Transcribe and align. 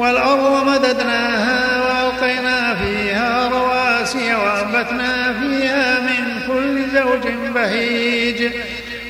والأرض 0.00 0.66
مددناها 0.66 1.80
وألقينا 1.80 2.74
فيها 2.74 3.48
رواسي 3.48 4.34
وأنبتنا 4.34 5.34
فيها 5.40 6.00
من 6.00 6.40
كل 6.46 6.98
زوج 6.98 7.32
بهيج 7.54 8.50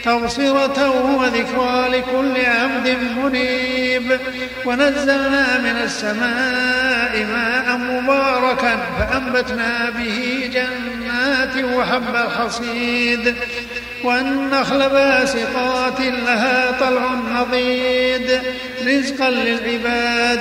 تبصرة 0.05 0.91
وذكرى 1.17 1.89
لكل 1.89 2.47
عبد 2.47 2.97
منيب. 3.17 4.19
ونزلنا 4.65 5.59
من 5.59 5.77
السماء 5.84 7.27
ماء 7.33 7.77
مباركا 7.77 8.79
فأنبتنا 8.98 9.91
به 9.91 10.51
جنات 10.53 11.64
وحب 11.64 12.14
الحصيد. 12.14 13.34
والنخل 14.05 14.89
باسقات 14.89 16.01
لها 16.01 16.70
طلع 16.81 17.14
نضيد. 17.14 18.41
رزقا 18.86 19.31
للعباد 19.31 20.41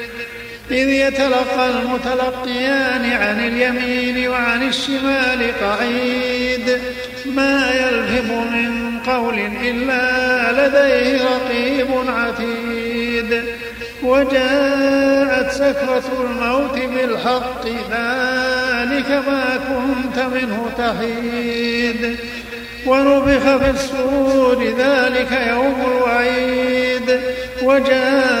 إذ 0.71 0.89
يتلقى 0.89 1.69
المتلقيان 1.69 3.11
عن 3.11 3.39
اليمين 3.39 4.29
وعن 4.29 4.67
الشمال 4.67 5.51
قعيد. 5.61 6.79
ما 7.25 7.71
يلفظ 7.71 8.31
من 8.31 8.99
قول 9.07 9.39
إلا 9.63 10.51
لديه 10.51 11.21
رقيب 11.23 11.87
عتيد. 12.07 13.43
وجاءت 14.03 15.51
سكرة 15.51 16.07
الموت 16.23 16.77
بالحق 16.95 17.65
ذلك 17.65 19.09
ما 19.27 19.59
كنت 19.69 20.17
منه 20.19 20.69
تحيد 20.77 22.17
ونفخ 22.85 23.57
في 23.57 23.69
الصور 23.69 24.63
ذلك 24.77 25.31
يوم 25.47 25.75
الوعيد. 25.87 27.19
وجاءت 27.63 28.40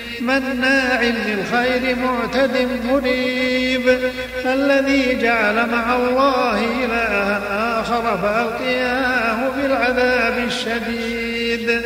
مناع 0.21 1.01
للخير 1.01 1.95
معتد 1.95 2.67
مريب 2.85 3.99
الذي 4.45 5.17
جعل 5.21 5.55
مع 5.69 5.95
الله 5.95 6.85
إلها 6.85 7.41
آخر 7.79 8.17
فألقياه 8.17 9.49
بالعذاب 9.57 10.47
الشديد. 10.47 11.81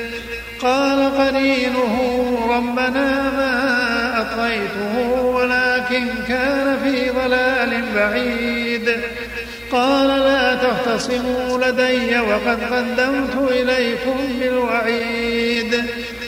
قال 0.59 1.17
قرينه 1.17 1.95
ربنا 2.49 3.31
ما 3.37 4.21
أطغيته 4.21 5.11
ولكن 5.21 6.07
كان 6.27 6.77
في 6.83 7.09
ضلال 7.09 7.83
بعيد. 7.95 8.97
قال 9.71 10.07
لا 10.07 10.55
تختصموا 10.55 11.57
لدي 11.57 12.19
وقد 12.19 12.59
قدمت 12.73 13.51
إليكم 13.51 14.17
بالوعيد. 14.39 15.85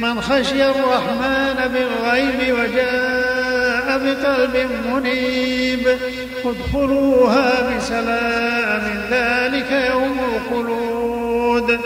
من 0.00 0.20
خشي 0.20 0.66
الرحمن 0.66 1.56
بالغيب 1.74 2.54
وجاء 2.58 3.98
بقلب 3.98 4.68
منيب 4.92 5.98
ادخلوها 6.44 7.76
بسلام 7.76 8.84
ذلك 9.10 9.70
يوم 9.90 10.18
الخلود. 10.34 11.80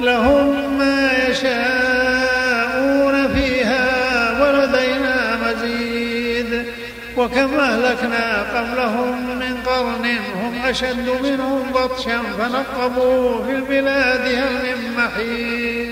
لهم 0.00 0.78
ما 0.78 1.12
يشاءون 1.28 3.16
فيها 3.34 3.86
ولدينا 4.40 5.38
مزيد. 5.46 6.64
وكم 7.16 7.54
أهلكنا 7.60 8.42
قبلهم 8.54 9.38
من 9.38 9.56
قرن 9.66 10.06
هم 10.36 10.54
أشد 10.64 11.08
منهم 11.22 11.72
بطشا 11.72 12.18
فنقبوا 12.38 13.44
في 13.44 13.50
البلاد 13.50 14.26
هل 14.26 14.52
من 14.64 14.78
محيص 14.96 15.91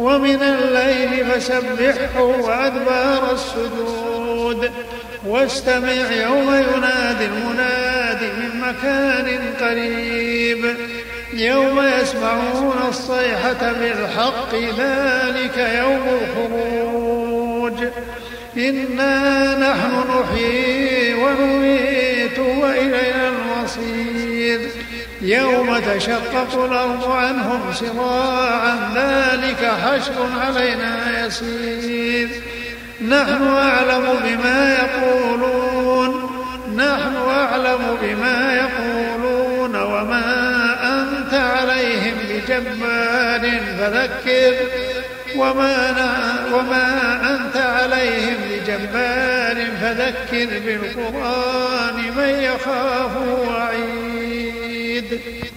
ومن 0.00 0.42
الليل 0.42 1.24
فسبحه 1.30 2.22
وأدبار 2.22 3.32
السجود. 3.32 4.70
واستمع 5.26 5.92
يوم 6.10 6.54
ينادي 6.54 7.24
المنادي 7.24 8.26
من 8.26 8.60
مكان 8.60 9.54
قريب. 9.60 10.76
يوم 11.32 11.80
يسمعون 12.00 12.78
الصيحة 12.88 13.72
بالحق 13.72 14.54
ذلك 14.54 15.56
يوم 15.78 16.04
الخروج. 16.20 17.78
إنا 18.56 19.58
نحن 19.58 19.92
نحيي 20.10 21.14
ونميت 21.14 22.38
وإلينا 22.38 23.28
المصير. 23.28 24.19
يوم 25.22 25.78
تشقق 25.78 26.64
الأرض 26.64 27.10
عنهم 27.10 27.72
سراعا 27.72 28.76
ذلك 28.94 29.72
حشر 29.84 30.28
علينا 30.40 31.26
يسير. 31.26 32.28
نحن 33.08 33.42
أعلم 33.42 34.04
بما 34.24 34.78
يقولون 34.78 36.30
نحن 36.76 37.16
أعلم 37.28 37.98
بما 38.02 38.54
يقولون 38.54 39.76
وما 39.76 40.76
أنت 40.82 41.34
عليهم 41.34 42.14
بجبار 42.30 43.60
فذكر. 43.78 44.54
وما, 45.36 45.94
وما 46.54 47.20
أنت 47.30 47.56
عليهم 47.56 48.36
بجبار 48.50 49.66
فذكر 49.80 50.60
بالقرآن 50.66 51.94
من 52.16 52.28
يخاف 52.28 53.16
وعيد. 53.48 54.69
ਵੇਦ 55.02 55.49